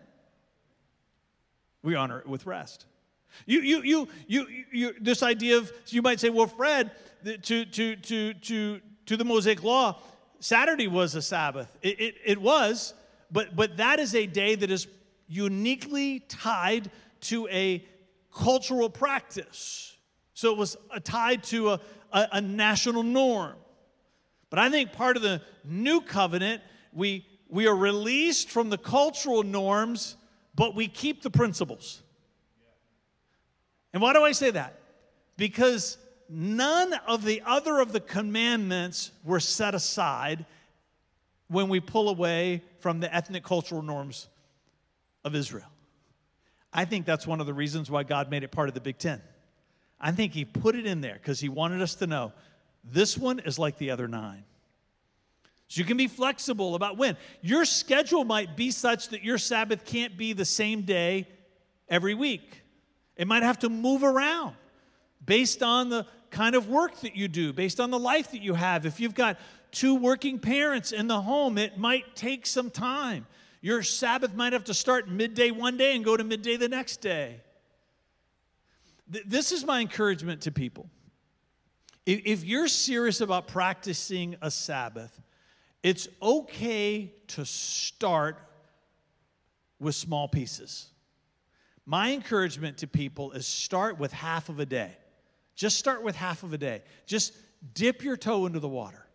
[1.83, 2.85] We honor it with rest.
[3.47, 6.91] You, you, you, you, you, this idea of, you might say, well, Fred,
[7.25, 9.97] to, to, to, to, to the Mosaic law,
[10.41, 11.77] Saturday was a Sabbath.
[11.83, 12.95] It, it, it was,
[13.31, 14.87] but, but that is a day that is
[15.27, 16.91] uniquely tied
[17.23, 17.85] to a
[18.35, 19.97] cultural practice.
[20.35, 21.81] So it was tied to a,
[22.13, 23.57] a, a national norm.
[24.51, 26.63] But I think part of the new covenant,
[26.93, 30.17] we, we are released from the cultural norms,
[30.55, 32.03] but we keep the principles.
[33.99, 34.79] And why do I say that?
[35.37, 40.47] Because none of the other of the commandments were set aside
[41.49, 44.29] when we pull away from the ethnic cultural norms
[45.25, 45.67] of Israel.
[46.73, 48.99] I think that's one of the reasons why God made it part of the Big
[48.99, 49.21] Ten.
[50.01, 52.33] I think He put it in there because He wanted us to know
[52.85, 54.45] this one is like the other nine.
[55.67, 57.17] So you can be flexible about when.
[57.43, 61.27] Your schedule might be such that your Sabbath can't be the same day
[61.89, 62.63] every week.
[63.19, 64.55] It might have to move around
[65.27, 68.55] based on the kind of work that you do, based on the life that you
[68.55, 68.87] have.
[68.87, 69.39] If you've got
[69.73, 73.27] two working parents in the home, it might take some time.
[73.61, 76.99] Your Sabbath might have to start midday one day and go to midday the next
[76.99, 77.41] day.
[79.09, 80.89] This is my encouragement to people.
[82.07, 85.21] If you're serious about practicing a Sabbath,
[85.83, 88.39] it's okay to start
[89.81, 90.89] with small pieces.
[91.91, 94.91] My encouragement to people is start with half of a day.
[95.55, 96.83] Just start with half of a day.
[97.07, 97.33] Just
[97.73, 99.07] dip your toe into the water.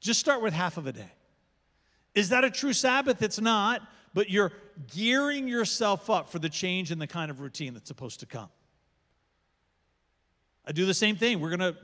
[0.00, 1.12] Just start with half of a day.
[2.16, 3.22] Is that a true Sabbath?
[3.22, 3.82] It's not,
[4.14, 4.50] but you're
[4.92, 8.48] gearing yourself up for the change in the kind of routine that's supposed to come.
[10.66, 11.38] I do the same thing.
[11.38, 11.76] We're going to,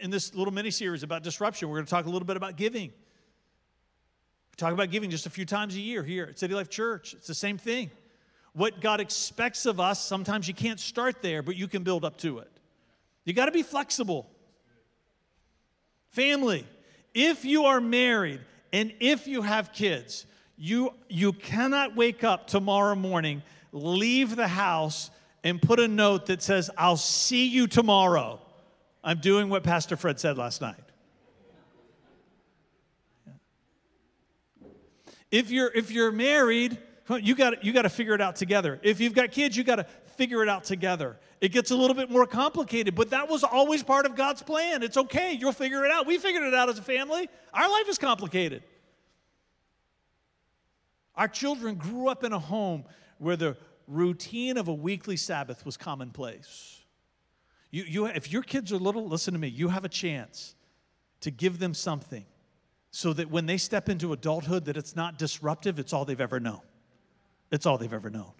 [0.00, 2.56] in this little mini series about disruption, we're going to talk a little bit about
[2.56, 2.90] giving.
[2.90, 7.14] We talk about giving just a few times a year here at City Life Church.
[7.14, 7.90] It's the same thing.
[8.54, 12.16] What God expects of us, sometimes you can't start there, but you can build up
[12.18, 12.50] to it.
[13.24, 14.30] You got to be flexible.
[16.10, 16.64] Family,
[17.12, 18.40] if you are married
[18.72, 20.26] and if you have kids,
[20.56, 23.42] you, you cannot wake up tomorrow morning,
[23.72, 25.10] leave the house,
[25.42, 28.40] and put a note that says, I'll see you tomorrow.
[29.02, 30.76] I'm doing what Pastor Fred said last night.
[35.30, 36.78] If you're, if you're married,
[37.08, 38.80] you got you got to figure it out together.
[38.82, 39.86] If you've got kids, you got to
[40.16, 41.18] figure it out together.
[41.40, 44.82] It gets a little bit more complicated, but that was always part of God's plan.
[44.82, 46.06] It's okay, you'll figure it out.
[46.06, 47.28] We figured it out as a family.
[47.52, 48.62] Our life is complicated.
[51.16, 52.84] Our children grew up in a home
[53.18, 56.80] where the routine of a weekly Sabbath was commonplace.
[57.70, 60.54] You, you, if your kids are little, listen to me, you have a chance
[61.20, 62.24] to give them something
[62.90, 66.40] so that when they step into adulthood that it's not disruptive, it's all they've ever
[66.40, 66.60] known.
[67.50, 68.32] It's all they've ever known.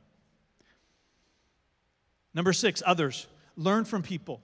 [2.34, 3.26] Number six, others.
[3.56, 4.42] Learn from people.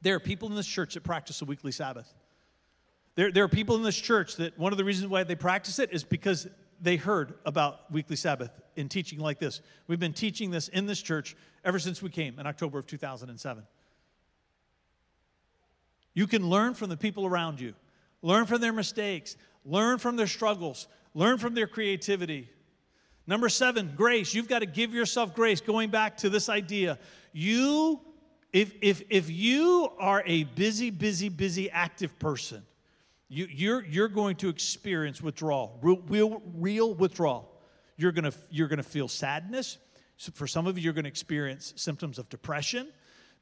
[0.00, 2.12] There are people in this church that practice a weekly Sabbath.
[3.14, 5.78] There, there are people in this church that one of the reasons why they practice
[5.78, 6.48] it is because
[6.80, 9.60] they heard about weekly Sabbath in teaching like this.
[9.86, 13.64] We've been teaching this in this church ever since we came in October of 2007.
[16.14, 17.74] You can learn from the people around you,
[18.20, 22.50] learn from their mistakes, learn from their struggles, learn from their creativity,
[23.26, 24.34] Number seven, grace.
[24.34, 25.60] You've got to give yourself grace.
[25.60, 26.98] Going back to this idea,
[27.32, 28.00] you,
[28.52, 32.64] if, if, if you are a busy, busy, busy, active person,
[33.28, 37.48] you, you're, you're going to experience withdrawal, real, real, real withdrawal.
[37.96, 39.78] You're going to, you're going to feel sadness.
[40.16, 42.88] So for some of you, you're going to experience symptoms of depression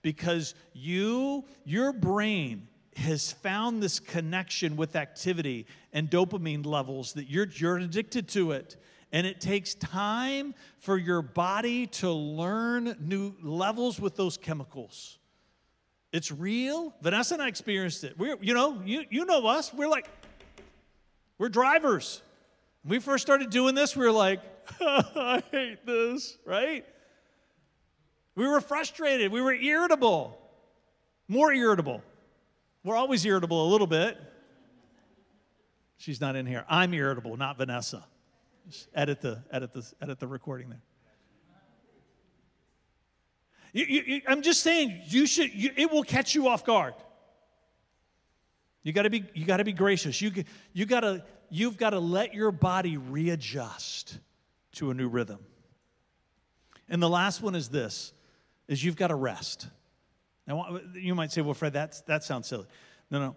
[0.03, 7.47] because you, your brain has found this connection with activity and dopamine levels that you're,
[7.47, 8.77] you're addicted to it
[9.13, 15.19] and it takes time for your body to learn new levels with those chemicals.
[16.13, 16.95] It's real.
[17.03, 18.19] Vanessa and I experienced it.
[18.19, 19.73] We're, you know, you, you know us.
[19.73, 20.09] We're like,
[21.39, 22.23] we're drivers.
[22.83, 24.41] When we first started doing this, we were like,
[24.81, 26.85] I hate this, right?
[28.35, 29.33] We were frustrated.
[29.33, 30.39] We were irritable,
[31.29, 32.03] more irritable.
[32.85, 34.19] We're always irritable a little bit.
[35.99, 36.65] She's not in here.
[36.69, 38.05] I'm irritable, not Vanessa.
[38.69, 40.83] Just edit the, edit the, edit the recording there.
[43.73, 46.95] You, you, I'm just saying, you should, you, it will catch you off guard.
[48.83, 50.21] You got to be you got to be gracious.
[50.23, 50.33] You
[50.73, 54.19] you got to you've got to let your body readjust
[54.73, 55.39] to a new rhythm.
[56.89, 58.13] And the last one is this
[58.69, 59.69] is you've got to rest.
[60.47, 62.67] Now you might say, "Well, Fred, that's that sounds silly."
[63.11, 63.37] No, no.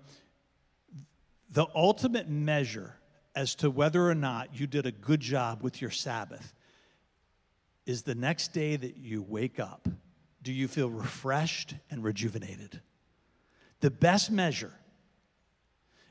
[1.49, 2.95] The ultimate measure
[3.35, 6.53] as to whether or not you did a good job with your Sabbath
[7.85, 9.87] is the next day that you wake up,
[10.41, 12.81] do you feel refreshed and rejuvenated?
[13.79, 14.71] The best measure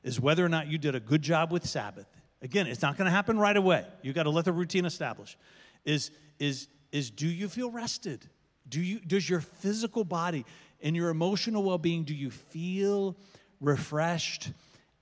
[0.03, 2.07] is whether or not you did a good job with Sabbath.
[2.43, 3.87] Again, it's not going to happen right away.
[4.03, 5.37] You got to let the routine establish.
[5.85, 8.29] Is is is do you feel rested?
[8.69, 10.45] Do you does your physical body
[10.83, 13.17] and your emotional well-being do you feel
[13.61, 14.51] refreshed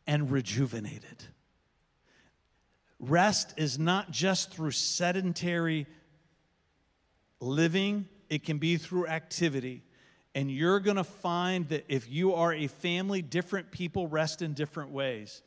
[0.06, 1.24] and rejuvenated?
[3.00, 5.86] Rest is not just through sedentary
[7.40, 9.82] living, it can be through activity.
[10.34, 14.52] And you're going to find that if you are a family, different people rest in
[14.52, 15.42] different ways.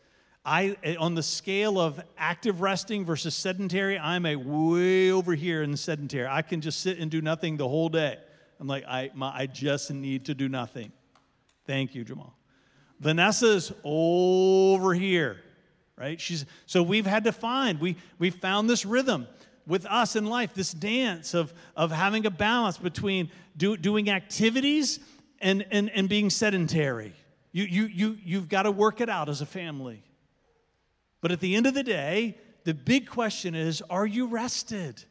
[0.45, 5.77] I on the scale of active resting versus sedentary, I'm a way over here in
[5.77, 6.27] sedentary.
[6.27, 8.17] I can just sit and do nothing the whole day.
[8.59, 10.91] I'm like, I, my, I just need to do nothing.
[11.65, 12.37] Thank you, Jamal.
[12.99, 15.37] Vanessa's over here,
[15.97, 16.19] right?
[16.19, 19.27] She's so we've had to find we we found this rhythm
[19.65, 24.99] with us in life, this dance of, of having a balance between do, doing activities
[25.39, 27.13] and, and, and being sedentary.
[27.51, 30.03] You, you, you, you've got to work it out as a family.
[31.21, 35.03] But at the end of the day, the big question is are you rested?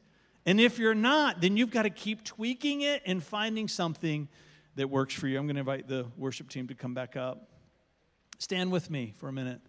[0.45, 4.29] And if you're not, then you've got to keep tweaking it and finding something
[4.75, 5.39] that works for you.
[5.39, 7.49] I'm going to invite the worship team to come back up.
[8.39, 9.61] Stand with me for a minute.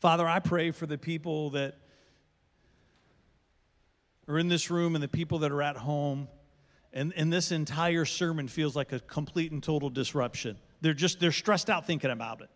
[0.00, 1.76] Father, I pray for the people that
[4.28, 6.28] are in this room and the people that are at home.
[6.92, 10.56] And, and this entire sermon feels like a complete and total disruption.
[10.80, 12.50] They're just, they're stressed out thinking about it.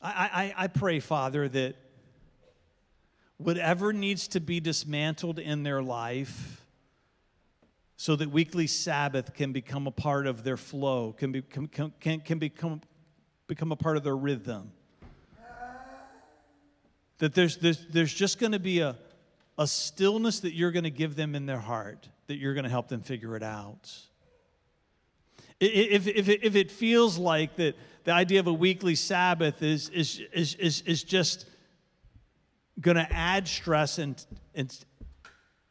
[0.00, 1.74] I, I, I pray, Father, that
[3.36, 6.57] whatever needs to be dismantled in their life,
[8.00, 12.38] so that weekly Sabbath can become a part of their flow, can, become, can, can
[12.38, 12.80] become,
[13.48, 14.70] become a part of their rhythm.
[17.18, 18.96] That there's, there's, there's just going to be a,
[19.58, 22.70] a stillness that you're going to give them in their heart, that you're going to
[22.70, 23.92] help them figure it out.
[25.58, 27.74] If, if, if it feels like that
[28.04, 31.46] the idea of a weekly Sabbath is, is, is, is, is just
[32.80, 34.24] going to add stress and,
[34.54, 34.72] and,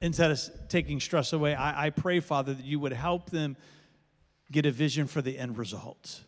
[0.01, 0.39] instead of
[0.69, 3.57] taking stress away, I, I pray, Father, that you would help them
[4.51, 6.21] get a vision for the end result.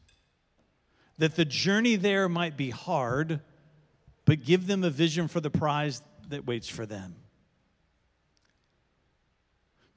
[1.17, 3.41] That the journey there might be hard,
[4.26, 7.15] but give them a vision for the prize that waits for them.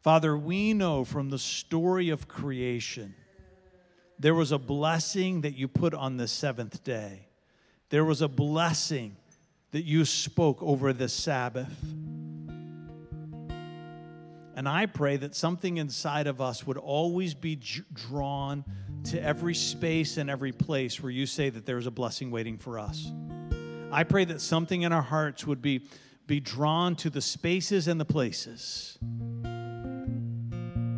[0.02, 3.14] Father, we know from the story of creation,
[4.18, 7.28] there was a blessing that you put on the seventh day.
[7.90, 9.16] There was a blessing
[9.70, 11.72] that you spoke over the Sabbath.
[14.54, 17.56] And I pray that something inside of us would always be
[17.94, 18.64] drawn
[19.04, 22.78] to every space and every place where you say that there's a blessing waiting for
[22.78, 23.10] us.
[23.90, 25.86] I pray that something in our hearts would be,
[26.26, 28.98] be drawn to the spaces and the places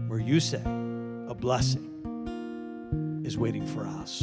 [0.09, 4.21] where you say a blessing is waiting for us.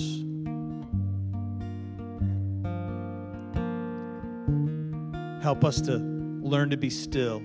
[5.41, 7.41] Help us to learn to be still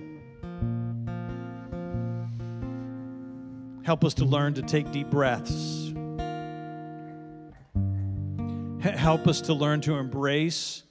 [3.87, 5.93] Help us to learn to take deep breaths.
[8.81, 10.83] Help us to learn to embrace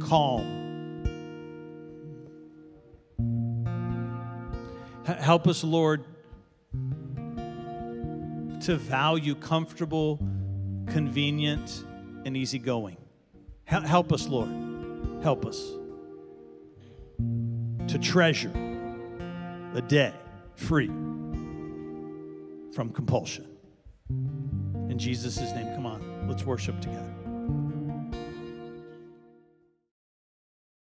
[0.00, 0.44] calm.
[5.06, 6.04] Help us, Lord,
[8.64, 10.18] to value comfortable,
[10.88, 11.86] convenient,
[12.26, 12.98] and easygoing.
[13.64, 14.50] Help us, Lord.
[15.22, 15.72] Help us
[17.88, 18.52] to treasure
[19.72, 20.12] a day
[20.54, 20.90] free
[22.76, 23.46] from compulsion.
[24.10, 27.05] In Jesus' name, come on, let's worship together.